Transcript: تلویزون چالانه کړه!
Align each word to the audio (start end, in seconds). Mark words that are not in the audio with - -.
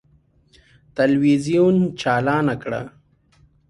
تلویزون 0.95 1.75
چالانه 1.99 2.55
کړه! 2.61 2.81